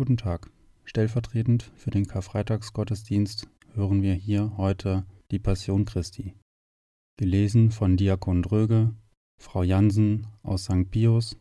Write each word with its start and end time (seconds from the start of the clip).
Guten 0.00 0.16
Tag. 0.16 0.48
Stellvertretend 0.84 1.70
für 1.76 1.90
den 1.90 2.06
Karfreitagsgottesdienst 2.06 3.46
hören 3.74 4.00
wir 4.00 4.14
hier 4.14 4.56
heute 4.56 5.04
die 5.30 5.38
Passion 5.38 5.84
Christi. 5.84 6.34
Gelesen 7.18 7.70
von 7.70 7.98
Diakon 7.98 8.40
Dröge, 8.40 8.94
Frau 9.36 9.62
Jansen 9.62 10.26
aus 10.42 10.64
St. 10.64 10.90
Pius 10.90 11.36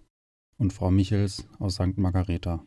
und 0.57 0.73
Frau 0.73 0.91
Michels 0.91 1.47
aus 1.57 1.75
St. 1.75 1.97
Margareta. 1.97 2.61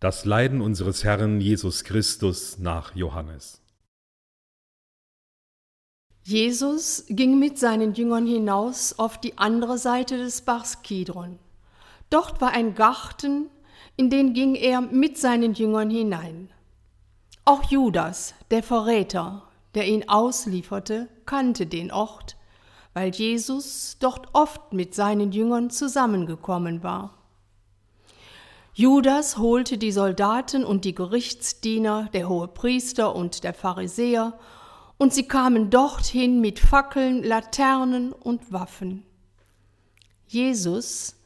Das 0.00 0.24
Leiden 0.24 0.60
unseres 0.60 1.04
Herrn 1.04 1.40
Jesus 1.40 1.84
Christus 1.84 2.58
nach 2.58 2.96
Johannes. 2.96 3.62
Jesus 6.28 7.06
ging 7.08 7.38
mit 7.38 7.58
seinen 7.58 7.94
Jüngern 7.94 8.26
hinaus 8.26 8.98
auf 8.98 9.16
die 9.16 9.38
andere 9.38 9.78
Seite 9.78 10.18
des 10.18 10.42
Bachs 10.42 10.82
Kidron. 10.82 11.38
Dort 12.10 12.42
war 12.42 12.50
ein 12.50 12.74
Garten, 12.74 13.48
in 13.96 14.10
den 14.10 14.34
ging 14.34 14.54
er 14.54 14.82
mit 14.82 15.16
seinen 15.16 15.54
Jüngern 15.54 15.88
hinein. 15.88 16.50
Auch 17.46 17.62
Judas, 17.70 18.34
der 18.50 18.62
Verräter, 18.62 19.44
der 19.74 19.88
ihn 19.88 20.06
auslieferte, 20.06 21.08
kannte 21.24 21.64
den 21.64 21.90
Ort, 21.90 22.36
weil 22.92 23.08
Jesus 23.08 23.96
dort 23.98 24.28
oft 24.34 24.74
mit 24.74 24.94
seinen 24.94 25.32
Jüngern 25.32 25.70
zusammengekommen 25.70 26.82
war. 26.82 27.14
Judas 28.74 29.38
holte 29.38 29.78
die 29.78 29.92
Soldaten 29.92 30.66
und 30.66 30.84
die 30.84 30.94
Gerichtsdiener, 30.94 32.10
der 32.12 32.28
Hohepriester 32.28 33.16
und 33.16 33.44
der 33.44 33.54
Pharisäer 33.54 34.38
und 34.98 35.14
sie 35.14 35.26
kamen 35.26 35.70
dorthin 35.70 36.40
mit 36.40 36.58
Fackeln, 36.58 37.22
Laternen 37.22 38.12
und 38.12 38.52
Waffen. 38.52 39.04
Jesus, 40.26 41.16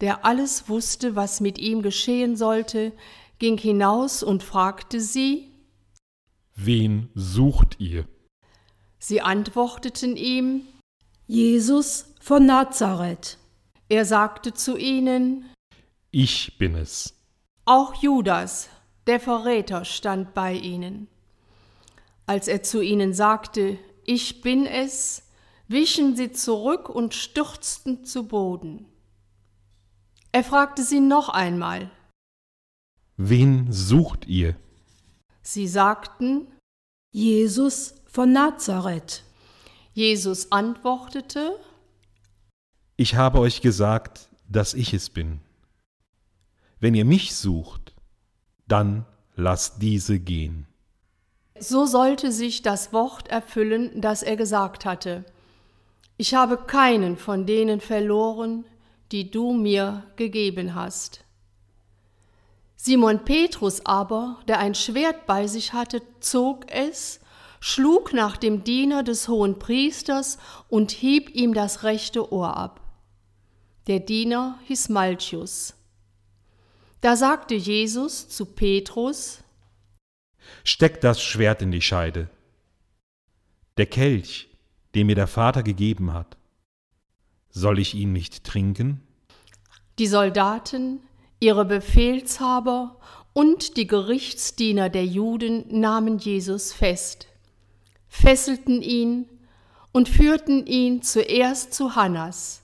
der 0.00 0.24
alles 0.24 0.68
wusste, 0.68 1.14
was 1.14 1.40
mit 1.40 1.58
ihm 1.58 1.82
geschehen 1.82 2.36
sollte, 2.36 2.92
ging 3.38 3.58
hinaus 3.58 4.22
und 4.22 4.42
fragte 4.42 5.00
sie, 5.00 5.52
Wen 6.54 7.08
sucht 7.14 7.76
ihr? 7.78 8.06
Sie 8.98 9.20
antworteten 9.20 10.16
ihm, 10.16 10.62
Jesus 11.26 12.14
von 12.20 12.46
Nazareth. 12.46 13.38
Er 13.88 14.04
sagte 14.04 14.54
zu 14.54 14.76
ihnen, 14.76 15.50
Ich 16.10 16.58
bin 16.58 16.74
es. 16.74 17.14
Auch 17.64 17.94
Judas, 17.94 18.68
der 19.06 19.20
Verräter, 19.20 19.84
stand 19.84 20.34
bei 20.34 20.52
ihnen. 20.52 21.08
Als 22.26 22.48
er 22.48 22.62
zu 22.62 22.80
ihnen 22.80 23.14
sagte, 23.14 23.78
ich 24.04 24.40
bin 24.42 24.66
es, 24.66 25.28
wichen 25.68 26.16
sie 26.16 26.32
zurück 26.32 26.88
und 26.88 27.14
stürzten 27.14 28.04
zu 28.04 28.26
Boden. 28.26 28.86
Er 30.32 30.44
fragte 30.44 30.82
sie 30.82 31.00
noch 31.00 31.28
einmal. 31.28 31.90
Wen 33.16 33.70
sucht 33.70 34.26
ihr? 34.26 34.56
Sie 35.42 35.68
sagten, 35.68 36.46
Jesus 37.10 37.94
von 38.06 38.32
Nazareth. 38.32 39.24
Jesus 39.92 40.50
antwortete, 40.50 41.58
Ich 42.96 43.14
habe 43.14 43.40
euch 43.40 43.60
gesagt, 43.60 44.30
dass 44.48 44.72
ich 44.72 44.94
es 44.94 45.10
bin. 45.10 45.40
Wenn 46.80 46.94
ihr 46.94 47.04
mich 47.04 47.34
sucht, 47.34 47.94
dann 48.66 49.04
lasst 49.36 49.82
diese 49.82 50.18
gehen. 50.18 50.66
So 51.64 51.86
sollte 51.86 52.32
sich 52.32 52.62
das 52.62 52.92
Wort 52.92 53.28
erfüllen, 53.28 54.00
das 54.00 54.24
er 54.24 54.34
gesagt 54.34 54.84
hatte. 54.84 55.24
Ich 56.16 56.34
habe 56.34 56.56
keinen 56.56 57.16
von 57.16 57.46
denen 57.46 57.80
verloren, 57.80 58.64
die 59.12 59.30
du 59.30 59.52
mir 59.52 60.02
gegeben 60.16 60.74
hast. 60.74 61.22
Simon 62.74 63.24
Petrus 63.24 63.86
aber, 63.86 64.40
der 64.48 64.58
ein 64.58 64.74
Schwert 64.74 65.24
bei 65.26 65.46
sich 65.46 65.72
hatte, 65.72 66.02
zog 66.18 66.68
es, 66.68 67.20
schlug 67.60 68.12
nach 68.12 68.36
dem 68.36 68.64
Diener 68.64 69.04
des 69.04 69.28
hohen 69.28 69.60
Priesters 69.60 70.38
und 70.68 70.90
hieb 70.90 71.32
ihm 71.32 71.54
das 71.54 71.84
rechte 71.84 72.32
Ohr 72.32 72.56
ab. 72.56 72.80
Der 73.86 74.00
Diener 74.00 74.58
hieß 74.64 74.88
Malchus. 74.88 75.74
Da 77.00 77.14
sagte 77.14 77.54
Jesus 77.54 78.28
zu 78.28 78.46
Petrus, 78.46 79.44
Steck 80.64 81.00
das 81.00 81.22
Schwert 81.22 81.62
in 81.62 81.70
die 81.70 81.82
Scheide. 81.82 82.28
Der 83.76 83.86
Kelch, 83.86 84.48
den 84.94 85.06
mir 85.06 85.14
der 85.14 85.26
Vater 85.26 85.62
gegeben 85.62 86.12
hat, 86.12 86.36
soll 87.50 87.78
ich 87.78 87.94
ihn 87.94 88.12
nicht 88.12 88.44
trinken? 88.44 89.02
Die 89.98 90.06
Soldaten, 90.06 91.00
ihre 91.40 91.64
Befehlshaber 91.64 92.98
und 93.32 93.76
die 93.76 93.86
Gerichtsdiener 93.86 94.88
der 94.88 95.06
Juden 95.06 95.64
nahmen 95.68 96.18
Jesus 96.18 96.72
fest, 96.72 97.28
fesselten 98.08 98.82
ihn 98.82 99.26
und 99.92 100.08
führten 100.08 100.66
ihn 100.66 101.02
zuerst 101.02 101.74
zu 101.74 101.94
Hannas. 101.96 102.62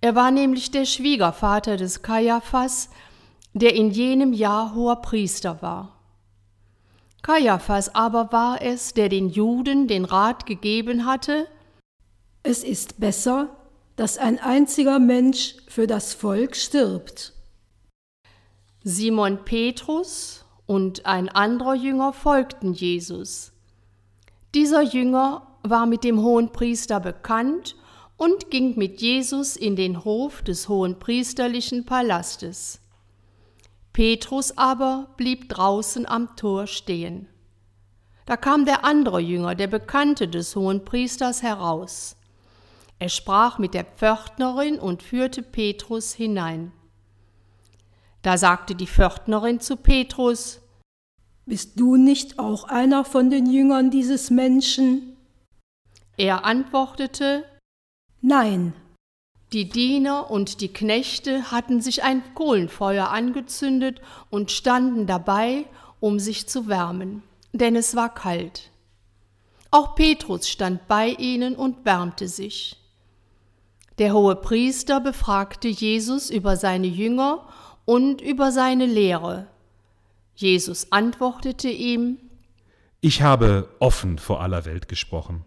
Er 0.00 0.14
war 0.14 0.30
nämlich 0.30 0.70
der 0.70 0.86
Schwiegervater 0.86 1.76
des 1.76 2.02
Kaiaphas, 2.02 2.90
der 3.52 3.74
in 3.74 3.90
jenem 3.90 4.32
Jahr 4.32 4.74
hoher 4.74 5.02
Priester 5.02 5.60
war. 5.60 5.99
Kaiaphas 7.22 7.94
aber 7.94 8.32
war 8.32 8.62
es, 8.62 8.94
der 8.94 9.08
den 9.08 9.28
Juden 9.28 9.86
den 9.86 10.04
Rat 10.04 10.46
gegeben 10.46 11.06
hatte, 11.06 11.46
Es 12.42 12.64
ist 12.64 12.98
besser, 13.00 13.54
dass 13.96 14.16
ein 14.16 14.38
einziger 14.38 14.98
Mensch 14.98 15.56
für 15.68 15.86
das 15.86 16.14
Volk 16.14 16.56
stirbt. 16.56 17.34
Simon 18.82 19.44
Petrus 19.44 20.46
und 20.64 21.04
ein 21.04 21.28
anderer 21.28 21.74
Jünger 21.74 22.14
folgten 22.14 22.72
Jesus. 22.72 23.52
Dieser 24.54 24.80
Jünger 24.80 25.46
war 25.62 25.84
mit 25.84 26.02
dem 26.02 26.22
Hohenpriester 26.22 26.98
bekannt 26.98 27.76
und 28.16 28.50
ging 28.50 28.78
mit 28.78 29.02
Jesus 29.02 29.56
in 29.56 29.76
den 29.76 30.04
Hof 30.04 30.40
des 30.40 30.68
hohenpriesterlichen 30.68 31.84
Palastes. 31.84 32.80
Petrus 33.92 34.56
aber 34.56 35.08
blieb 35.16 35.48
draußen 35.48 36.06
am 36.06 36.36
Tor 36.36 36.66
stehen. 36.66 37.28
Da 38.26 38.36
kam 38.36 38.64
der 38.64 38.84
andere 38.84 39.20
Jünger, 39.20 39.54
der 39.54 39.66
Bekannte 39.66 40.28
des 40.28 40.54
Hohenpriesters, 40.54 41.42
heraus. 41.42 42.16
Er 43.00 43.08
sprach 43.08 43.58
mit 43.58 43.74
der 43.74 43.84
Pförtnerin 43.84 44.78
und 44.78 45.02
führte 45.02 45.42
Petrus 45.42 46.12
hinein. 46.12 46.70
Da 48.22 48.36
sagte 48.36 48.74
die 48.74 48.86
Pförtnerin 48.86 49.60
zu 49.60 49.76
Petrus, 49.76 50.60
Bist 51.46 51.80
du 51.80 51.96
nicht 51.96 52.38
auch 52.38 52.64
einer 52.64 53.04
von 53.04 53.30
den 53.30 53.50
Jüngern 53.50 53.90
dieses 53.90 54.30
Menschen? 54.30 55.16
Er 56.16 56.44
antwortete, 56.44 57.44
Nein. 58.20 58.74
Die 59.52 59.68
Diener 59.68 60.30
und 60.30 60.60
die 60.60 60.72
Knechte 60.72 61.50
hatten 61.50 61.80
sich 61.80 62.04
ein 62.04 62.22
Kohlenfeuer 62.34 63.08
angezündet 63.08 64.00
und 64.30 64.52
standen 64.52 65.06
dabei, 65.06 65.66
um 65.98 66.20
sich 66.20 66.48
zu 66.48 66.68
wärmen, 66.68 67.24
denn 67.52 67.74
es 67.74 67.96
war 67.96 68.14
kalt. 68.14 68.70
Auch 69.72 69.96
Petrus 69.96 70.48
stand 70.48 70.86
bei 70.86 71.08
ihnen 71.08 71.56
und 71.56 71.84
wärmte 71.84 72.28
sich. 72.28 72.76
Der 73.98 74.14
hohe 74.14 74.36
Priester 74.36 75.00
befragte 75.00 75.68
Jesus 75.68 76.30
über 76.30 76.56
seine 76.56 76.86
Jünger 76.86 77.46
und 77.84 78.20
über 78.20 78.52
seine 78.52 78.86
Lehre. 78.86 79.48
Jesus 80.36 80.92
antwortete 80.92 81.68
ihm, 81.68 82.18
Ich 83.00 83.22
habe 83.22 83.68
offen 83.80 84.18
vor 84.18 84.40
aller 84.40 84.64
Welt 84.64 84.88
gesprochen. 84.88 85.44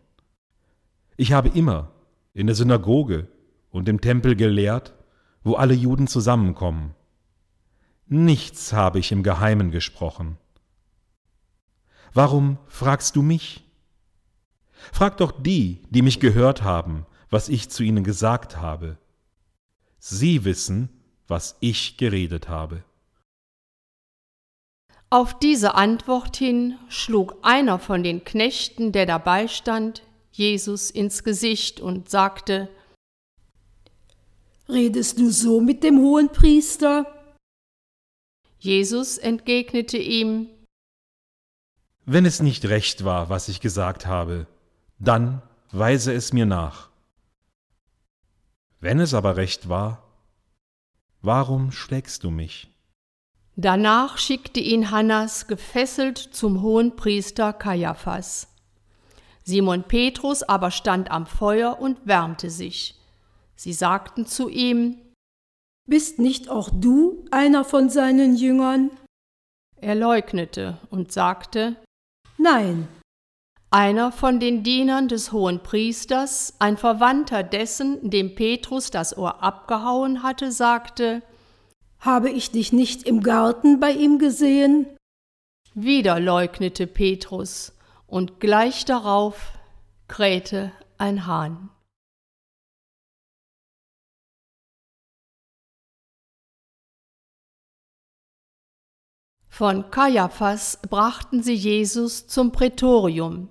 Ich 1.15 1.31
habe 1.31 1.49
immer 1.49 1.91
in 2.33 2.47
der 2.47 2.55
Synagoge 2.55 3.27
und 3.73 3.89
im 3.89 3.99
Tempel 3.99 4.37
gelehrt, 4.37 4.93
wo 5.43 5.55
alle 5.55 5.73
Juden 5.73 6.07
zusammenkommen. 6.07 6.95
Nichts 8.05 8.71
habe 8.71 8.99
ich 8.99 9.11
im 9.11 9.23
Geheimen 9.23 9.71
gesprochen. 9.71 10.37
Warum 12.13 12.59
fragst 12.67 13.15
du 13.15 13.23
mich? 13.23 13.63
Frag 14.91 15.17
doch 15.17 15.31
die, 15.31 15.81
die 15.89 16.03
mich 16.03 16.19
gehört 16.19 16.61
haben, 16.61 17.05
was 17.29 17.49
ich 17.49 17.69
zu 17.69 17.83
ihnen 17.83 18.03
gesagt 18.03 18.57
habe. 18.57 18.97
Sie 19.97 20.45
wissen, 20.45 20.89
was 21.27 21.57
ich 21.59 21.97
geredet 21.97 22.47
habe. 22.49 22.83
Auf 25.09 25.39
diese 25.39 25.73
Antwort 25.73 26.37
hin 26.37 26.77
schlug 26.89 27.37
einer 27.41 27.79
von 27.79 28.03
den 28.03 28.23
Knechten, 28.23 28.91
der 28.91 29.05
dabei 29.05 29.47
stand, 29.47 30.03
Jesus 30.31 30.91
ins 30.91 31.23
Gesicht 31.23 31.79
und 31.79 32.09
sagte, 32.09 32.69
Redest 34.73 35.19
du 35.19 35.29
so 35.29 35.61
mit 35.61 35.83
dem 35.83 35.99
hohen 35.99 36.29
Priester? 36.29 37.05
Jesus 38.57 39.19
entgegnete 39.19 39.99
ihm, 39.99 40.49
Wenn 42.05 42.25
es 42.25 42.41
nicht 42.41 42.65
recht 42.65 43.05
war, 43.05 43.29
was 43.29 43.49
ich 43.49 43.61
gesagt 43.61 44.07
habe, 44.07 44.47
dann 44.97 45.43
weise 45.71 46.11
es 46.11 46.33
mir 46.33 46.47
nach. 46.47 46.89
Wenn 48.79 48.99
es 48.99 49.13
aber 49.13 49.37
recht 49.37 49.69
war, 49.69 50.11
warum 51.21 51.71
schlägst 51.71 52.23
du 52.23 52.31
mich? 52.31 52.67
Danach 53.55 54.17
schickte 54.17 54.59
ihn 54.59 54.89
Hannas 54.89 55.45
gefesselt 55.45 56.17
zum 56.17 56.63
Hohenpriester 56.63 57.53
Kaiaphas. 57.53 58.47
Simon 59.43 59.83
Petrus 59.83 60.41
aber 60.41 60.71
stand 60.71 61.11
am 61.11 61.27
Feuer 61.27 61.79
und 61.79 62.07
wärmte 62.07 62.49
sich. 62.49 62.99
Sie 63.55 63.73
sagten 63.73 64.25
zu 64.25 64.49
ihm, 64.49 64.97
Bist 65.87 66.19
nicht 66.19 66.49
auch 66.49 66.69
du 66.71 67.25
einer 67.31 67.63
von 67.63 67.89
seinen 67.89 68.35
Jüngern? 68.35 68.91
Er 69.75 69.95
leugnete 69.95 70.77
und 70.89 71.11
sagte, 71.11 71.75
Nein. 72.37 72.87
Einer 73.69 74.11
von 74.11 74.39
den 74.39 74.63
Dienern 74.63 75.07
des 75.07 75.31
Hohenpriesters, 75.31 76.53
ein 76.59 76.77
Verwandter 76.77 77.41
dessen, 77.41 78.09
dem 78.09 78.35
Petrus 78.35 78.91
das 78.91 79.17
Ohr 79.17 79.41
abgehauen 79.41 80.23
hatte, 80.23 80.51
sagte, 80.51 81.23
Habe 81.99 82.29
ich 82.29 82.51
dich 82.51 82.71
nicht 82.71 83.03
im 83.03 83.21
Garten 83.21 83.79
bei 83.79 83.91
ihm 83.91 84.19
gesehen? 84.19 84.85
Wieder 85.73 86.19
leugnete 86.19 86.85
Petrus, 86.85 87.73
und 88.05 88.39
gleich 88.39 88.85
darauf 88.85 89.53
krähte 90.07 90.71
ein 90.99 91.25
Hahn. 91.25 91.69
Von 99.55 99.91
Kaiaphas 99.91 100.79
brachten 100.89 101.43
sie 101.43 101.53
Jesus 101.53 102.25
zum 102.25 102.51
Prätorium. 102.51 103.49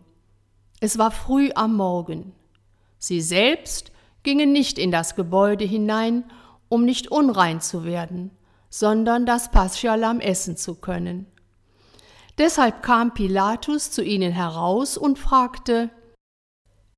Es 0.81 0.99
war 0.99 1.13
früh 1.13 1.53
am 1.55 1.77
Morgen. 1.77 2.33
Sie 2.99 3.21
selbst 3.21 3.93
gingen 4.25 4.51
nicht 4.51 4.81
in 4.81 4.91
das 4.91 5.15
Gebäude 5.15 5.65
hinein, 5.65 6.25
um 6.69 6.85
nicht 6.85 7.13
unrein 7.13 7.61
zu 7.61 7.85
werden, 7.85 8.33
sondern 8.69 9.27
das 9.27 9.53
Paschalamm 9.53 10.19
essen 10.19 10.57
zu 10.57 10.75
können. 10.75 11.27
Deshalb 12.37 12.83
kam 12.83 13.15
Pilatus 13.15 13.93
zu 13.93 14.03
ihnen 14.03 14.33
heraus 14.33 14.99
und 14.99 15.21
fragte, 15.21 15.89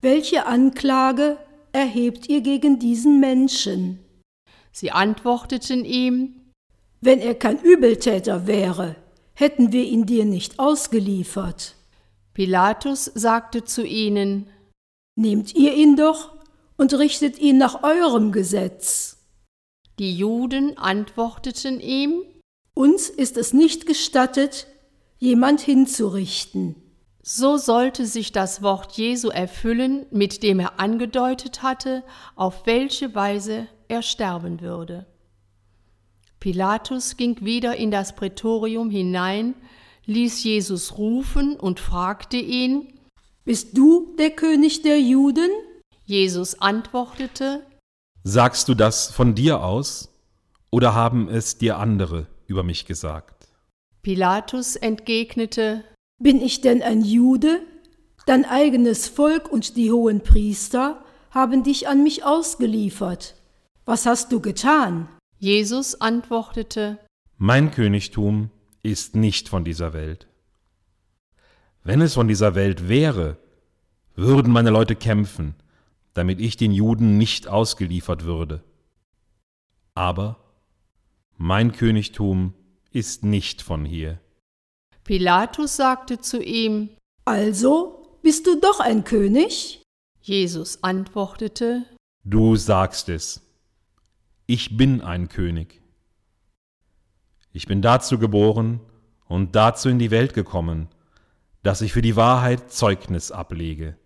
Welche 0.01 0.47
Anklage 0.47 1.37
erhebt 1.73 2.31
ihr 2.31 2.41
gegen 2.41 2.79
diesen 2.79 3.21
Menschen? 3.21 3.99
Sie 4.73 4.93
antworteten 4.93 5.85
ihm, 5.85 6.41
Wenn 7.07 7.21
er 7.21 7.35
kein 7.35 7.59
Übeltäter 7.61 8.47
wäre, 8.47 8.97
hätten 9.35 9.73
wir 9.73 9.85
ihn 9.85 10.07
dir 10.07 10.25
nicht 10.25 10.59
ausgeliefert. 10.59 11.75
Pilatus 12.33 13.13
sagte 13.15 13.63
zu 13.63 13.85
ihnen, 13.85 14.49
Nehmt 15.15 15.55
ihr 15.55 15.75
ihn 15.75 15.97
doch 15.97 16.33
und 16.79 16.95
richtet 16.95 17.39
ihn 17.39 17.59
nach 17.59 17.83
eurem 17.83 18.33
Gesetz. 18.33 19.19
Die 19.99 20.17
Juden 20.17 20.79
antworteten 20.79 21.79
ihm, 21.79 22.23
Uns 22.73 23.11
ist 23.11 23.37
es 23.37 23.53
nicht 23.53 23.85
gestattet, 23.85 24.67
jemand 25.19 25.61
hinzurichten. 25.61 26.75
So 27.23 27.59
sollte 27.59 28.07
sich 28.07 28.33
das 28.33 28.63
Wort 28.63 28.93
Jesu 28.97 29.29
erfüllen, 29.29 30.07
mit 30.11 30.43
dem 30.43 30.59
er 30.59 30.81
angedeutet 30.81 31.63
hatte, 31.63 32.03
auf 32.35 32.65
welche 32.65 33.15
Weise 33.15 33.69
er 33.89 34.01
sterben 34.01 34.63
würde. 34.63 35.05
Pilatus 36.45 37.17
ging 37.17 37.43
wieder 37.43 37.75
in 37.75 37.91
das 37.91 38.15
Prätorium 38.15 38.91
hinein, 38.91 39.55
ließ 40.05 40.45
Jesus 40.45 40.99
rufen 40.99 41.57
und 41.57 41.81
fragte 41.81 42.37
ihn, 42.37 42.93
Bist 43.47 43.79
du 43.79 44.15
der 44.19 44.29
König 44.29 44.83
der 44.83 45.01
Juden? 45.01 45.49
Jesus 46.05 46.61
antwortete, 46.61 47.65
Sagst 48.25 48.69
du 48.69 48.75
das 48.75 49.11
von 49.11 49.35
dir 49.35 49.65
aus, 49.65 50.11
oder 50.71 50.95
haben 50.95 51.31
es 51.31 51.57
dir 51.57 51.79
andere 51.79 52.27
über 52.47 52.63
mich 52.63 52.85
gesagt? 52.85 53.49
Pilatus 54.03 54.77
entgegnete, 54.77 55.83
Bin 56.23 56.43
ich 56.43 56.61
denn 56.61 56.83
ein 56.83 57.03
Jude? 57.03 57.61
Dein 58.27 58.45
eigenes 58.45 59.09
Volk 59.09 59.51
und 59.51 59.79
die 59.79 59.91
hohen 59.91 60.21
Priester 60.21 61.03
haben 61.31 61.63
dich 61.63 61.89
an 61.89 62.03
mich 62.03 62.27
ausgeliefert. 62.27 63.35
Was 63.87 64.05
hast 64.05 64.31
du 64.31 64.41
getan? 64.41 65.09
Jesus 65.45 66.01
antwortete, 66.01 66.99
Mein 67.37 67.71
Königtum 67.71 68.49
ist 68.83 69.15
nicht 69.15 69.51
von 69.51 69.63
dieser 69.63 69.93
Welt. 69.93 70.27
Wenn 71.83 72.01
es 72.01 72.15
von 72.15 72.29
dieser 72.29 72.55
Welt 72.55 72.89
wäre, 72.89 73.37
würden 74.17 74.51
meine 74.51 74.71
Leute 74.71 74.97
kämpfen, 74.97 75.55
damit 76.15 76.41
ich 76.41 76.57
den 76.57 76.73
Juden 76.73 77.19
nicht 77.19 77.47
ausgeliefert 77.47 78.25
würde. 78.25 78.65
Aber 79.95 80.39
mein 81.37 81.73
Königtum 81.73 82.55
ist 82.91 83.23
nicht 83.23 83.61
von 83.61 83.85
hier. 83.85 84.19
Pilatus 85.05 85.77
sagte 85.77 86.21
zu 86.21 86.43
ihm, 86.43 86.89
Also 87.27 88.19
bist 88.23 88.47
du 88.47 88.59
doch 88.59 88.81
ein 88.81 89.05
König? 89.05 89.83
Jesus 90.23 90.83
antwortete, 90.83 91.85
Du 92.25 92.57
sagst 92.57 93.11
es. 93.11 93.44
Ich 94.47 94.77
bin 94.77 95.01
ein 95.01 95.29
König. 95.29 95.81
Ich 97.53 97.67
bin 97.67 97.81
dazu 97.81 98.19
geboren 98.19 98.81
und 99.27 99.57
dazu 99.57 99.89
in 99.89 99.99
die 99.99 100.11
Welt 100.11 100.35
gekommen, 100.35 100.89
dass 101.63 101.81
ich 101.81 101.95
für 101.95 102.03
die 102.03 102.17
Wahrheit 102.17 102.71
Zeugnis 102.71 103.31
ablege. 103.31 103.97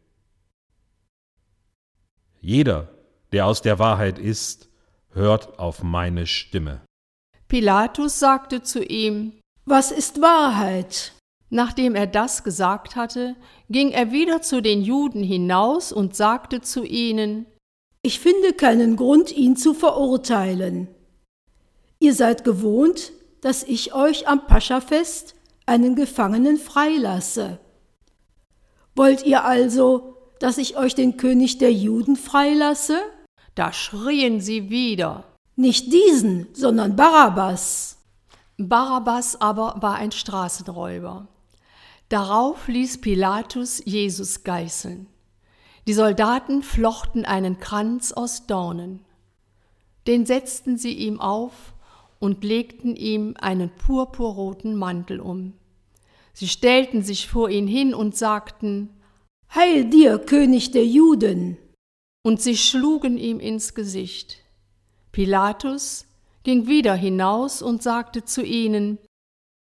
Jeder, 2.40 2.88
der 3.32 3.46
aus 3.46 3.62
der 3.62 3.80
Wahrheit 3.80 4.20
ist, 4.20 4.68
hört 5.10 5.58
auf 5.58 5.82
meine 5.82 6.26
Stimme. 6.26 6.82
Pilatus 7.48 8.20
sagte 8.20 8.62
zu 8.62 8.84
ihm, 8.84 9.32
Was 9.64 9.90
ist 9.90 10.20
Wahrheit? 10.20 11.14
Nachdem 11.50 11.96
er 11.96 12.06
das 12.06 12.44
gesagt 12.44 12.94
hatte, 12.94 13.34
ging 13.70 13.90
er 13.90 14.12
wieder 14.12 14.40
zu 14.40 14.62
den 14.62 14.82
Juden 14.82 15.24
hinaus 15.24 15.90
und 15.90 16.14
sagte 16.14 16.60
zu 16.60 16.84
ihnen, 16.84 17.46
Ich 18.08 18.20
finde 18.20 18.54
keinen 18.54 18.96
Grund, 18.96 19.36
ihn 19.36 19.54
zu 19.54 19.74
verurteilen. 19.74 20.88
Ihr 21.98 22.14
seid 22.14 22.42
gewohnt, 22.42 23.12
dass 23.42 23.62
ich 23.62 23.92
euch 23.92 24.26
am 24.26 24.46
Paschafest 24.46 25.34
einen 25.66 25.94
Gefangenen 25.94 26.56
freilasse. 26.56 27.58
Wollt 28.96 29.26
ihr 29.26 29.44
also, 29.44 30.16
dass 30.40 30.56
ich 30.56 30.78
euch 30.78 30.94
den 30.94 31.18
König 31.18 31.58
der 31.58 31.70
Juden 31.70 32.16
freilasse? 32.16 32.98
da 33.54 33.74
schrien 33.74 34.40
sie 34.40 34.70
wieder. 34.70 35.24
Nicht 35.56 35.92
diesen, 35.92 36.46
sondern 36.54 36.96
Barabbas. 36.96 37.98
Barabbas 38.56 39.38
aber 39.38 39.76
war 39.82 39.96
ein 39.96 40.12
Straßenräuber. 40.12 41.28
Darauf 42.08 42.68
ließ 42.68 43.02
Pilatus 43.02 43.82
Jesus 43.84 44.44
geißeln. 44.44 45.08
Die 45.88 45.94
Soldaten 45.94 46.62
flochten 46.62 47.24
einen 47.24 47.60
Kranz 47.60 48.12
aus 48.12 48.46
Dornen. 48.46 49.06
Den 50.06 50.26
setzten 50.26 50.76
sie 50.76 50.92
ihm 50.92 51.18
auf 51.18 51.72
und 52.18 52.44
legten 52.44 52.94
ihm 52.94 53.36
einen 53.40 53.70
purpurroten 53.70 54.76
Mantel 54.76 55.18
um. 55.18 55.54
Sie 56.34 56.46
stellten 56.46 57.02
sich 57.02 57.26
vor 57.26 57.48
ihn 57.48 57.66
hin 57.66 57.94
und 57.94 58.14
sagten, 58.14 58.90
Heil 59.54 59.86
dir, 59.86 60.18
König 60.18 60.72
der 60.72 60.84
Juden! 60.84 61.56
und 62.22 62.42
sie 62.42 62.58
schlugen 62.58 63.16
ihm 63.16 63.40
ins 63.40 63.72
Gesicht. 63.72 64.42
Pilatus 65.10 66.04
ging 66.42 66.66
wieder 66.66 66.94
hinaus 66.94 67.62
und 67.62 67.82
sagte 67.82 68.26
zu 68.26 68.42
ihnen, 68.42 68.98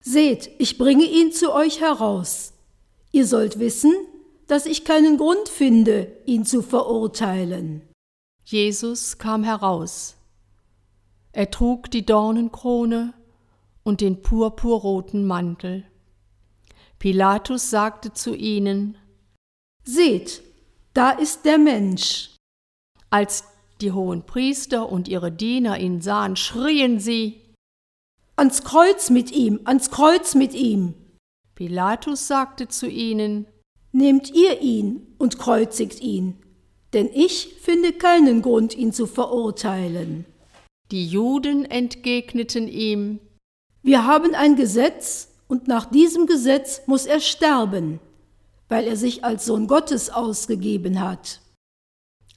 Seht, 0.04 0.50
ich 0.58 0.76
bringe 0.76 1.06
ihn 1.06 1.32
zu 1.32 1.54
euch 1.54 1.80
heraus. 1.80 2.52
Ihr 3.12 3.26
sollt 3.26 3.58
wissen, 3.58 3.94
dass 4.48 4.66
ich 4.66 4.84
keinen 4.84 5.18
Grund 5.18 5.48
finde, 5.48 6.10
ihn 6.24 6.44
zu 6.44 6.62
verurteilen. 6.62 7.82
Jesus 8.44 9.18
kam 9.18 9.44
heraus. 9.44 10.16
Er 11.32 11.50
trug 11.50 11.90
die 11.90 12.04
Dornenkrone 12.04 13.12
und 13.84 14.00
den 14.00 14.22
purpurroten 14.22 15.26
Mantel. 15.26 15.84
Pilatus 16.98 17.70
sagte 17.70 18.12
zu 18.12 18.34
ihnen, 18.34 18.96
Seht, 19.84 20.42
da 20.94 21.10
ist 21.10 21.44
der 21.44 21.58
Mensch. 21.58 22.34
als 23.10 23.44
die 23.80 23.92
hohen 23.92 24.24
Priester 24.26 24.90
und 24.90 25.08
ihre 25.08 25.30
Diener 25.30 25.78
ihn 25.78 26.00
sahen, 26.00 26.36
schrien 26.36 26.98
sie. 27.00 27.40
Ans 28.36 28.64
Kreuz 28.64 29.08
mit 29.08 29.30
ihm, 29.30 29.60
ans 29.64 29.90
Kreuz 29.90 30.34
mit 30.34 30.52
ihm. 30.52 30.94
Pilatus 31.54 32.26
sagte 32.26 32.68
zu 32.68 32.86
ihnen, 32.88 33.46
Nehmt 33.92 34.34
ihr 34.34 34.60
ihn 34.60 35.06
und 35.18 35.38
kreuzigt 35.38 36.00
ihn, 36.00 36.36
denn 36.92 37.08
ich 37.12 37.54
finde 37.60 37.92
keinen 37.92 38.42
Grund, 38.42 38.76
ihn 38.76 38.92
zu 38.92 39.06
verurteilen. 39.06 40.24
die 40.90 41.06
Juden 41.06 41.64
entgegneten 41.66 42.66
ihm, 42.68 43.20
Wir 43.82 44.06
haben 44.06 44.34
ein 44.34 44.56
Gesetz, 44.56 45.28
und 45.48 45.66
nach 45.66 45.86
diesem 45.86 46.26
Gesetz 46.26 46.82
muss 46.86 47.06
er 47.06 47.20
sterben, 47.20 48.00
weil 48.68 48.86
er 48.86 48.96
sich 48.96 49.24
als 49.24 49.46
Sohn 49.46 49.66
Gottes 49.66 50.10
ausgegeben 50.10 51.00
hat. 51.00 51.40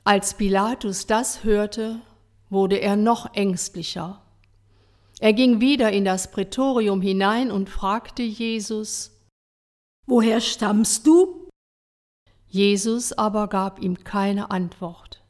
Als 0.04 0.34
Pilatus 0.34 1.08
das 1.08 1.44
hörte, 1.44 2.02
wurde 2.50 2.78
er 2.78 2.96
noch 2.96 3.34
ängstlicher. 3.36 4.22
Er 5.20 5.34
ging 5.34 5.62
wieder 5.62 5.92
in 5.92 6.06
das 6.06 6.32
Prätorium 6.32 7.02
hinein 7.02 7.52
und 7.52 7.70
fragte 7.70 8.24
Jesus, 8.24 9.12
Woher 10.08 10.42
stammst 10.42 11.06
du? 11.06 11.41
Jesus 12.52 13.14
aber 13.14 13.48
gab 13.48 13.80
ihm 13.80 14.04
keine 14.04 14.52
Antwort. 14.52 15.24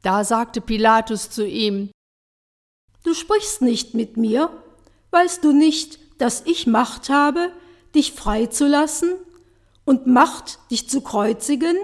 Da 0.00 0.24
sagte 0.24 0.62
Pilatus 0.62 1.28
zu 1.28 1.46
ihm, 1.46 1.90
Du 3.04 3.12
sprichst 3.12 3.60
nicht 3.60 3.92
mit 3.94 4.16
mir, 4.16 4.50
weißt 5.10 5.44
du 5.44 5.52
nicht, 5.52 5.98
dass 6.20 6.46
ich 6.46 6.66
Macht 6.66 7.10
habe, 7.10 7.52
dich 7.94 8.12
freizulassen 8.12 9.12
und 9.84 10.06
Macht, 10.06 10.58
dich 10.70 10.88
zu 10.88 11.02
kreuzigen? 11.02 11.76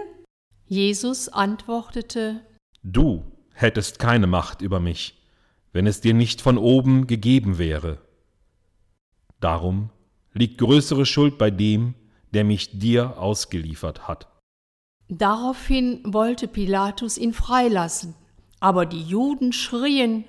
Jesus 0.66 1.28
antwortete, 1.28 2.40
Du 2.82 3.22
hättest 3.52 3.98
keine 3.98 4.26
Macht 4.26 4.62
über 4.62 4.80
mich, 4.80 5.22
wenn 5.74 5.86
es 5.86 6.00
dir 6.00 6.14
nicht 6.14 6.40
von 6.40 6.56
oben 6.56 7.06
gegeben 7.06 7.58
wäre. 7.58 8.00
Darum 9.40 9.90
liegt 10.32 10.56
größere 10.56 11.04
Schuld 11.04 11.36
bei 11.36 11.50
dem, 11.50 11.94
der 12.32 12.44
mich 12.44 12.78
dir 12.78 13.18
ausgeliefert 13.18 14.08
hat. 14.08 14.33
Daraufhin 15.08 16.00
wollte 16.04 16.48
Pilatus 16.48 17.18
ihn 17.18 17.34
freilassen, 17.34 18.14
aber 18.60 18.86
die 18.86 19.02
Juden 19.02 19.52
schrien, 19.52 20.24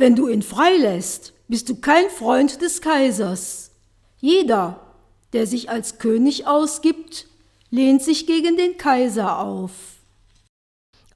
Wenn 0.00 0.14
du 0.14 0.28
ihn 0.28 0.42
freilässt, 0.42 1.32
bist 1.48 1.68
du 1.68 1.80
kein 1.80 2.08
Freund 2.08 2.62
des 2.62 2.80
Kaisers. 2.80 3.72
Jeder, 4.20 4.94
der 5.32 5.44
sich 5.44 5.70
als 5.70 5.98
König 5.98 6.46
ausgibt, 6.46 7.26
lehnt 7.70 8.02
sich 8.02 8.26
gegen 8.28 8.56
den 8.56 8.76
Kaiser 8.76 9.40
auf. 9.40 9.96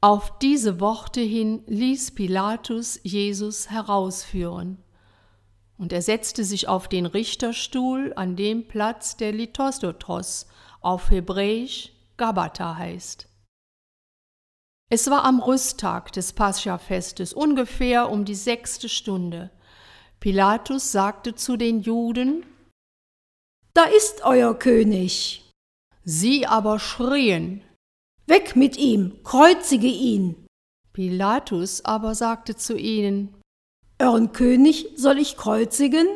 Auf 0.00 0.36
diese 0.40 0.80
Worte 0.80 1.20
hin 1.20 1.62
ließ 1.68 2.10
Pilatus 2.10 2.98
Jesus 3.04 3.70
herausführen. 3.70 4.78
Und 5.78 5.92
er 5.92 6.02
setzte 6.02 6.42
sich 6.42 6.66
auf 6.66 6.88
den 6.88 7.06
Richterstuhl 7.06 8.12
an 8.16 8.34
dem 8.34 8.66
Platz, 8.66 9.16
der 9.16 9.30
Lithosotros 9.30 10.48
auf 10.80 11.10
Hebräisch 11.10 11.92
Gabata 12.22 12.76
heißt. 12.76 13.26
Es 14.88 15.10
war 15.10 15.24
am 15.24 15.40
Rüsttag 15.40 16.12
des 16.12 16.32
Paschafestes, 16.34 17.32
ungefähr 17.32 18.08
um 18.12 18.24
die 18.24 18.36
sechste 18.36 18.88
Stunde. 18.88 19.50
Pilatus 20.20 20.92
sagte 20.92 21.34
zu 21.34 21.56
den 21.56 21.80
Juden, 21.80 22.46
Da 23.74 23.86
ist 23.86 24.22
euer 24.22 24.56
König. 24.56 25.50
Sie 26.04 26.46
aber 26.46 26.78
schrien. 26.78 27.64
Weg 28.28 28.54
mit 28.54 28.76
ihm, 28.76 29.24
kreuzige 29.24 29.88
ihn. 29.88 30.46
Pilatus 30.92 31.84
aber 31.84 32.14
sagte 32.14 32.54
zu 32.54 32.76
ihnen, 32.76 33.34
Euren 33.98 34.30
König 34.30 34.90
soll 34.94 35.18
ich 35.18 35.36
kreuzigen? 35.36 36.06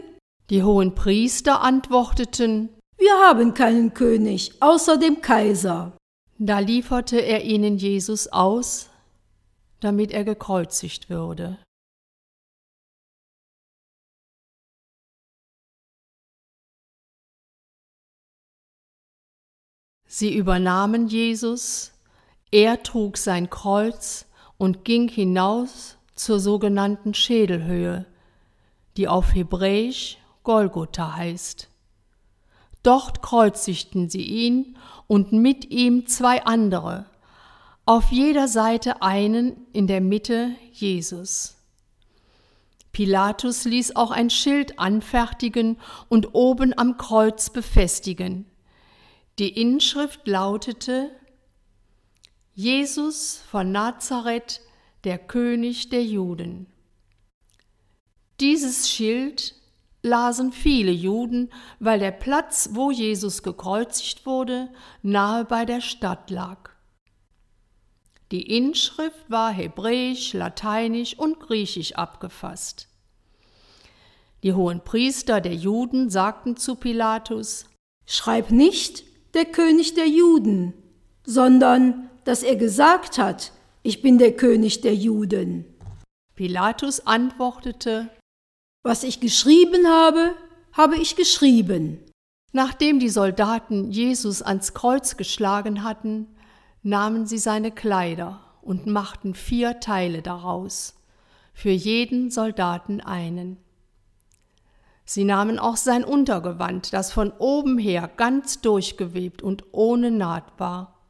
Die 0.51 0.63
hohen 0.63 0.95
Priester 0.95 1.63
antworteten, 1.63 2.76
Wir 3.07 3.21
haben 3.21 3.55
keinen 3.55 3.95
König 3.95 4.61
außer 4.61 4.99
dem 4.99 5.21
Kaiser. 5.21 5.97
Da 6.39 6.59
lieferte 6.59 7.21
er 7.21 7.45
ihnen 7.45 7.79
Jesus 7.79 8.27
aus, 8.27 8.91
damit 9.79 10.11
er 10.11 10.25
gekreuzigt 10.25 11.09
würde. 11.09 11.57
Sie 20.09 20.35
übernahmen 20.35 21.07
Jesus, 21.07 21.93
er 22.51 22.83
trug 22.83 23.19
sein 23.19 23.49
Kreuz 23.51 24.27
und 24.59 24.85
ging 24.85 25.07
hinaus 25.07 25.97
zur 26.17 26.41
sogenannten 26.41 27.15
Schädelhöhe, 27.15 28.05
die 28.97 29.07
auf 29.07 29.33
Hebräisch 29.33 30.19
Golgotha 30.43 31.15
heißt. 31.15 31.71
Dort 32.87 33.21
kreuzigten 33.21 34.09
sie 34.09 34.23
ihn 34.23 34.79
und 35.09 35.33
mit 35.33 35.73
ihm 35.73 36.07
zwei 36.07 36.45
andere, 36.45 37.07
auf 37.85 38.13
jeder 38.13 38.47
Seite 38.47 39.03
einen, 39.03 39.67
in 39.73 39.89
der 39.89 40.01
Mitte 40.01 40.55
Jesus. 40.71 41.57
Pilatus 42.93 43.65
ließ 43.65 43.97
auch 43.97 44.13
ein 44.13 44.31
Schild 44.31 44.79
anfertigen 44.79 45.81
und 46.09 46.33
oben 46.37 46.79
am 46.79 46.97
Kreuz 46.97 47.51
befestigen. 47.51 48.47
Die 49.41 49.61
Inschrift 49.61 50.29
lautete 50.29 51.11
Jesus 52.55 53.43
von 53.51 53.73
Nazareth, 53.73 54.61
der 55.03 55.19
König 55.19 55.89
der 55.89 56.05
Juden. 56.05 56.69
Dieses 58.39 58.89
Schild 58.89 59.57
lasen 60.07 60.53
viele 60.53 60.93
Juden, 60.93 61.51
weil 61.81 61.99
der 61.99 62.13
Platz, 62.13 62.71
wo 62.73 62.91
Jesus 62.91 63.43
gekreuzigt 63.43 64.25
wurde, 64.25 64.71
nahe 65.03 65.45
bei 65.45 65.65
der 65.65 65.81
Stadt 65.81 66.31
lag. 66.31 66.71
Die 68.33 68.57
Inschrift 68.57 69.29
war 69.29 69.53
hebräisch, 69.53 70.33
lateinisch 70.33 71.19
und 71.19 71.39
griechisch 71.39 71.95
abgefasst. 71.95 72.89
Die 74.43 74.53
hohen 74.53 74.83
Priester 74.83 75.41
der 75.41 75.55
Juden 75.55 76.11
sagten 76.11 76.57
zu 76.57 76.77
Pilatus, 76.77 77.67
Schreib 78.09 78.51
nicht 78.53 79.05
der 79.35 79.47
König 79.47 79.95
der 79.95 80.09
Juden, 80.09 80.73
sondern 81.25 82.09
dass 82.25 82.45
er 82.45 82.55
gesagt 82.55 83.19
hat, 83.19 83.53
ich 83.83 84.03
bin 84.03 84.19
der 84.19 84.37
König 84.37 84.81
der 84.81 84.95
Juden. 84.95 85.65
Pilatus 86.37 87.07
antwortete, 87.07 88.09
Was 88.87 89.03
ich 89.03 89.19
geschrieben 89.19 89.89
habe, 89.89 90.37
habe 90.73 90.95
ich 90.95 91.17
geschrieben. 91.17 91.99
Nachdem 92.53 93.01
die 93.01 93.09
Soldaten 93.09 93.91
Jesus 93.91 94.43
ans 94.43 94.75
Kreuz 94.75 95.17
geschlagen 95.17 95.83
hatten, 95.83 96.29
nahmen 96.85 97.27
sie 97.27 97.39
seine 97.39 97.73
Kleider 97.73 98.41
und 98.63 98.87
machten 98.87 99.35
vier 99.35 99.81
Teile 99.81 100.23
daraus, 100.23 100.95
für 101.53 101.73
jeden 101.73 102.31
Soldaten 102.31 103.01
einen. 103.01 103.57
Sie 105.05 105.25
nahmen 105.25 105.59
auch 105.59 105.77
sein 105.77 106.05
Untergewand, 106.05 106.93
das 106.93 107.11
von 107.11 107.33
oben 107.33 107.79
her 107.79 108.09
ganz 108.17 108.61
durchgewebt 108.61 109.43
und 109.43 109.65
ohne 109.73 110.13
Naht 110.13 110.61
war. 110.61 111.01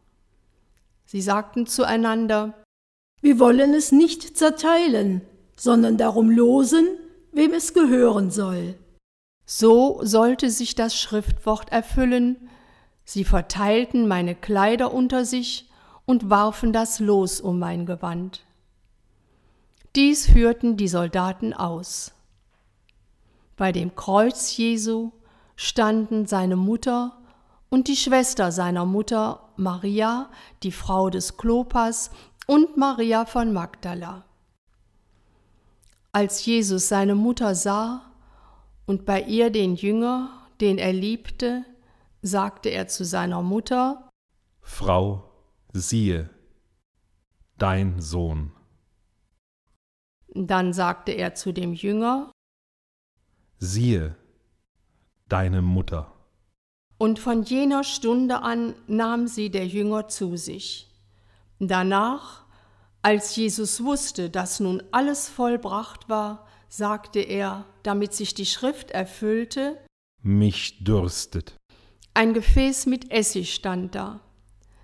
Sie 1.05 1.21
sagten 1.21 1.67
zueinander, 1.67 2.55
Wir 3.21 3.39
wollen 3.39 3.75
es 3.75 3.93
nicht 3.93 4.39
zerteilen, 4.39 5.21
sondern 5.57 5.99
darum 5.99 6.31
losen, 6.31 6.89
wem 7.37 7.53
es 7.53 7.75
gehören 7.75 8.31
soll. 8.31 8.77
So 9.45 10.01
sollte 10.03 10.51
sich 10.51 10.75
das 10.75 10.99
Schriftwort 10.99 11.71
erfüllen, 11.71 12.49
sie 13.05 13.25
verteilten 13.25 14.09
meine 14.09 14.35
Kleider 14.35 14.93
unter 14.93 15.25
sich 15.27 15.71
und 16.07 16.31
warfen 16.31 16.73
das 16.73 16.99
Los 16.99 17.41
um 17.43 17.59
mein 17.59 17.85
Gewand. 17.85 18.45
Dies 19.95 20.27
führten 20.27 20.79
die 20.79 20.89
Soldaten 20.89 21.53
aus. 21.53 22.13
Bei 23.57 23.71
dem 23.71 23.95
Kreuz 23.95 24.57
Jesu 24.57 25.13
standen 25.57 26.27
seine 26.27 26.57
Mutter 26.57 27.19
und 27.69 27.89
die 27.89 27.97
Schwester 27.97 28.51
seiner 28.51 28.87
Mutter 28.87 29.49
Maria, 29.57 30.31
die 30.63 30.73
Frau 30.73 31.11
des 31.11 31.37
Klopas, 31.37 32.11
und 32.47 32.77
Maria 32.79 33.27
von 33.27 33.53
Magdala. 33.53 34.25
Als 36.17 36.47
Jesus 36.47 36.89
seine 36.89 37.15
Mutter 37.15 37.55
sah 37.55 38.11
und 38.87 39.05
bei 39.05 39.21
ihr 39.21 39.51
den 39.51 39.75
Jünger, 39.75 40.49
den 40.63 40.79
er 40.79 40.95
liebte, 40.95 41.67
sagte 42.23 42.71
er 42.71 42.89
zu 42.89 43.05
seiner 43.05 43.43
Mutter, 43.43 44.09
Frau, 44.63 45.31
siehe, 45.75 46.31
dein 47.59 48.01
Sohn. 48.01 48.53
Dann 50.29 50.73
sagte 50.73 51.13
er 51.13 51.35
zu 51.35 51.53
dem 51.53 51.75
Jünger, 51.75 52.33
Siehe, 53.59 54.17
deine 55.29 55.61
Mutter. 55.61 56.15
Und 56.97 57.19
von 57.19 57.43
jener 57.43 57.85
Stunde 57.85 58.41
an 58.41 58.75
nahm 58.87 59.29
sie 59.29 59.51
der 59.51 59.67
Jünger 59.67 60.09
zu 60.09 60.39
sich. 60.39 60.89
Danach, 61.59 62.46
als 63.07 63.37
Jesus 63.37 63.85
wusste, 63.85 64.31
dass 64.31 64.59
nun 64.59 64.83
alles 64.91 65.29
vollbracht 65.29 66.09
war, 66.09 66.45
sagte 66.69 67.21
er, 67.21 67.65
damit 67.85 68.13
sich 68.13 68.35
die 68.35 68.47
Schrift 68.47 68.91
erfüllte, 68.91 69.79
Mich 70.25 70.83
dürstet. 70.83 71.55
ein 72.15 72.35
Gefäß 72.35 72.87
mit 72.87 73.13
Essig 73.13 73.55
stand 73.55 73.95
da. 73.95 74.19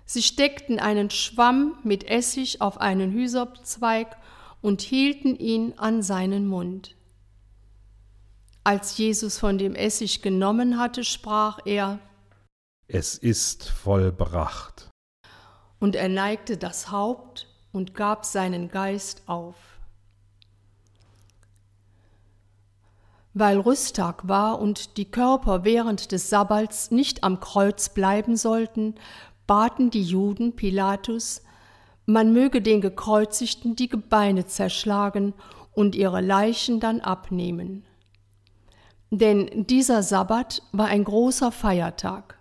Sie 0.05 0.23
steckten 0.23 0.79
einen 0.79 1.09
Schwamm 1.09 1.77
mit 1.83 2.05
Essig 2.05 2.61
auf 2.61 2.77
einen 2.79 3.11
Hysopzweig 3.11 4.15
und 4.61 4.79
hielten 4.81 5.35
ihn 5.35 5.73
an 5.77 6.01
seinen 6.01 6.47
Mund. 6.47 6.95
Als 8.63 8.97
Jesus 8.97 9.37
von 9.37 9.57
dem 9.57 9.75
Essig 9.75 10.21
genommen 10.21 10.79
hatte, 10.79 11.03
sprach 11.03 11.59
er, 11.65 11.99
Es 12.87 13.17
ist 13.17 13.67
vollbracht. 13.67 14.89
und 15.81 15.97
er 15.97 16.07
neigte 16.07 16.55
das 16.55 16.89
Haupt 16.89 17.49
und 17.73 17.93
gab 17.93 18.23
seinen 18.23 18.69
Geist 18.69 19.23
auf. 19.25 19.55
Weil 23.33 23.59
Rüsttag 23.59 24.27
war 24.27 24.59
und 24.59 24.95
die 24.95 25.09
Körper 25.09 25.65
während 25.65 26.11
des 26.11 26.29
Sabbats 26.29 26.91
nicht 26.91 27.23
am 27.23 27.39
Kreuz 27.39 27.89
bleiben 27.89 28.37
sollten, 28.37 28.95
baten 29.47 29.89
die 29.89 30.03
Juden 30.03 30.55
Pilatus, 30.55 31.41
man 32.05 32.31
möge 32.31 32.61
den 32.61 32.79
Gekreuzigten 32.79 33.75
die 33.75 33.89
Gebeine 33.89 34.45
zerschlagen 34.45 35.33
und 35.73 35.95
ihre 35.95 36.21
Leichen 36.21 36.79
dann 36.79 37.01
abnehmen. 37.01 37.85
Denn 39.09 39.65
dieser 39.67 40.03
Sabbat 40.03 40.63
war 40.71 40.87
ein 40.87 41.03
großer 41.03 41.51
Feiertag. 41.51 42.37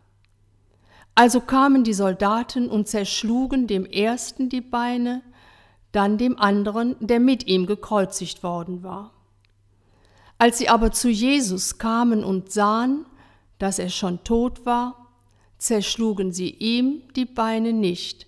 Also 1.14 1.40
kamen 1.40 1.85
die 1.85 1.92
Soldaten 1.92 2.69
und 2.69 2.88
zerschlugen 2.88 3.66
dem 3.66 3.85
ersten 3.85 4.49
die 4.49 4.61
Beine, 4.61 5.23
dann 5.92 6.16
dem 6.16 6.38
anderen, 6.38 6.97
der 7.00 7.21
mit 7.21 7.47
ihm 7.47 7.66
gekreuzigt 7.66 8.42
worden 8.42 8.83
war. 8.83 9.12
Als 10.38 10.59
sie 10.59 10.69
aber 10.69 10.90
zu 10.90 11.09
Jesus 11.09 11.78
kamen 11.78 12.25
und 12.25 12.50
sahen, 12.50 13.04
dass 13.59 13.78
er 13.78 13.90
schon 13.90 14.25
tot 14.25 14.64
war, 14.64 15.12
zerschlugen 15.59 16.33
sie 16.33 16.50
ihm 16.50 17.02
die 17.14 17.26
Beine 17.26 17.73
nicht, 17.73 18.26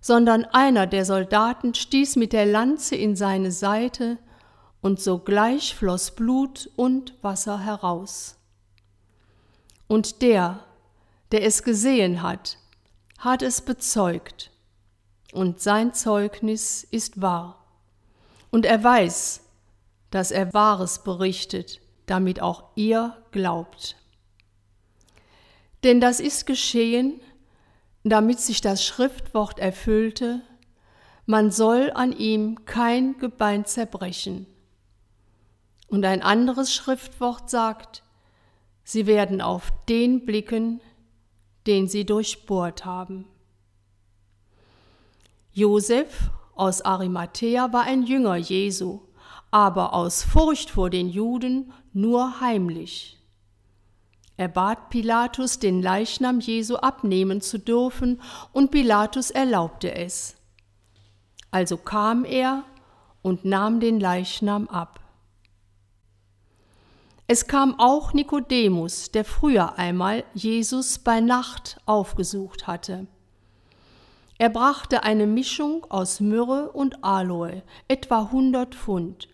sondern 0.00 0.44
einer 0.44 0.86
der 0.86 1.04
Soldaten 1.04 1.72
stieß 1.74 2.16
mit 2.16 2.32
der 2.32 2.44
Lanze 2.44 2.96
in 2.96 3.16
seine 3.16 3.52
Seite, 3.52 4.18
und 4.82 5.00
sogleich 5.00 5.74
floss 5.76 6.10
Blut 6.10 6.68
und 6.76 7.14
Wasser 7.22 7.60
heraus. 7.60 8.36
Und 9.86 10.20
der, 10.22 10.64
der 11.32 11.44
es 11.44 11.62
gesehen 11.62 12.22
hat, 12.22 12.58
hat 13.18 13.42
es 13.42 13.62
bezeugt, 13.62 14.50
und 15.32 15.60
sein 15.60 15.94
Zeugnis 15.94 16.84
ist 16.84 17.22
wahr. 17.22 17.64
Und 18.50 18.66
er 18.66 18.84
weiß, 18.84 19.40
dass 20.10 20.30
er 20.30 20.52
Wahres 20.52 21.02
berichtet, 21.02 21.80
damit 22.04 22.42
auch 22.42 22.64
ihr 22.74 23.16
glaubt. 23.30 23.96
Denn 25.84 26.00
das 26.00 26.20
ist 26.20 26.46
geschehen, 26.46 27.20
damit 28.04 28.40
sich 28.40 28.60
das 28.60 28.84
Schriftwort 28.84 29.58
erfüllte, 29.58 30.42
man 31.24 31.50
soll 31.50 31.90
an 31.94 32.12
ihm 32.12 32.66
kein 32.66 33.16
Gebein 33.16 33.64
zerbrechen. 33.64 34.46
Und 35.88 36.04
ein 36.04 36.20
anderes 36.20 36.74
Schriftwort 36.74 37.48
sagt, 37.48 38.02
sie 38.84 39.06
werden 39.06 39.40
auf 39.40 39.72
den 39.88 40.26
blicken, 40.26 40.80
den 41.66 41.88
sie 41.88 42.04
durchbohrt 42.04 42.84
haben. 42.84 43.26
Josef 45.52 46.30
aus 46.54 46.80
Arimathea 46.82 47.72
war 47.72 47.82
ein 47.82 48.02
Jünger 48.02 48.36
Jesu 48.36 49.00
aber 49.52 49.92
aus 49.92 50.24
Furcht 50.24 50.70
vor 50.70 50.90
den 50.90 51.08
Juden 51.08 51.72
nur 51.92 52.40
heimlich. 52.40 53.18
Er 54.38 54.48
bat 54.48 54.88
Pilatus, 54.88 55.58
den 55.58 55.82
Leichnam 55.82 56.40
Jesu 56.40 56.76
abnehmen 56.76 57.42
zu 57.42 57.58
dürfen, 57.58 58.20
und 58.52 58.70
Pilatus 58.70 59.30
erlaubte 59.30 59.94
es. 59.94 60.34
Also 61.50 61.76
kam 61.76 62.24
er 62.24 62.64
und 63.20 63.44
nahm 63.44 63.78
den 63.78 64.00
Leichnam 64.00 64.68
ab. 64.68 65.00
Es 67.34 67.46
kam 67.46 67.80
auch 67.80 68.12
Nikodemus, 68.12 69.10
der 69.10 69.24
früher 69.24 69.78
einmal 69.78 70.22
Jesus 70.34 70.98
bei 70.98 71.20
Nacht 71.20 71.80
aufgesucht 71.86 72.66
hatte. 72.66 73.06
Er 74.36 74.50
brachte 74.50 75.02
eine 75.02 75.26
Mischung 75.26 75.86
aus 75.88 76.20
Myrrhe 76.20 76.70
und 76.72 77.02
Aloe, 77.02 77.62
etwa 77.88 78.30
hundert 78.30 78.74
Pfund. 78.74 79.30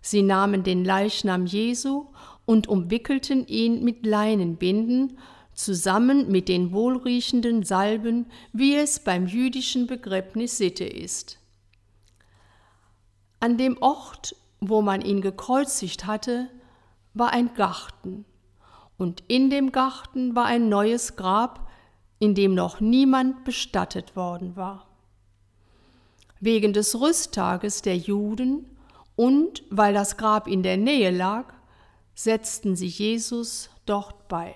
Sie 0.00 0.22
nahmen 0.22 0.62
den 0.62 0.82
Leichnam 0.82 1.44
Jesu 1.44 2.06
und 2.46 2.68
umwickelten 2.68 3.46
ihn 3.46 3.84
mit 3.84 4.06
Leinenbinden, 4.06 5.18
zusammen 5.52 6.32
mit 6.32 6.48
den 6.48 6.72
wohlriechenden 6.72 7.64
Salben, 7.64 8.30
wie 8.54 8.74
es 8.74 8.98
beim 8.98 9.26
jüdischen 9.26 9.86
Begräbnis 9.86 10.56
Sitte 10.56 10.84
ist. 10.84 11.38
An 13.40 13.58
dem 13.58 13.76
Ort, 13.82 14.34
wo 14.60 14.80
man 14.80 15.02
ihn 15.02 15.20
gekreuzigt 15.20 16.06
hatte, 16.06 16.48
war 17.14 17.32
ein 17.32 17.54
Garten, 17.54 18.24
und 18.96 19.22
in 19.28 19.48
dem 19.48 19.70
Garten 19.72 20.34
war 20.34 20.46
ein 20.46 20.68
neues 20.68 21.16
Grab, 21.16 21.68
in 22.18 22.34
dem 22.34 22.54
noch 22.54 22.80
niemand 22.80 23.44
bestattet 23.44 24.16
worden 24.16 24.56
war. 24.56 24.88
Wegen 26.40 26.72
des 26.72 27.00
Rüsttages 27.00 27.82
der 27.82 27.96
Juden 27.96 28.66
und 29.16 29.62
weil 29.70 29.94
das 29.94 30.16
Grab 30.16 30.48
in 30.48 30.62
der 30.62 30.76
Nähe 30.76 31.10
lag, 31.10 31.52
setzten 32.14 32.76
sie 32.76 32.86
Jesus 32.86 33.70
dort 33.86 34.28
bei. 34.28 34.54